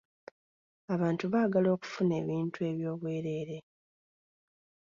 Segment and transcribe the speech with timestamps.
[0.93, 3.57] Abantu baagala okufuna ebintu by'obwereere.